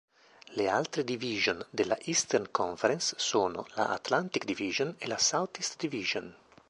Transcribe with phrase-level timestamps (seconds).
[0.55, 6.35] Le altre division della Eastern Conference sono: la Atlantic Division e la Southeast Division.